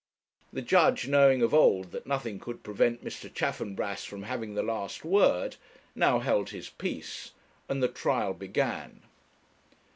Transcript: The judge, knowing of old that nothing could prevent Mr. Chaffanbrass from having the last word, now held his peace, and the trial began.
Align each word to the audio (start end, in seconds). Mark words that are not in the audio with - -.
The 0.51 0.63
judge, 0.63 1.07
knowing 1.07 1.43
of 1.43 1.53
old 1.53 1.91
that 1.91 2.07
nothing 2.07 2.39
could 2.39 2.63
prevent 2.63 3.05
Mr. 3.05 3.31
Chaffanbrass 3.31 4.03
from 4.03 4.23
having 4.23 4.55
the 4.55 4.63
last 4.63 5.05
word, 5.05 5.57
now 5.93 6.17
held 6.17 6.49
his 6.49 6.69
peace, 6.69 7.33
and 7.69 7.83
the 7.83 7.87
trial 7.87 8.33
began. 8.33 9.03